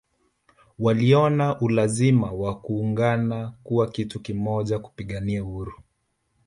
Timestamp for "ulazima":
1.59-2.31